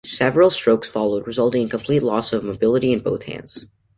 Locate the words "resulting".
1.27-1.61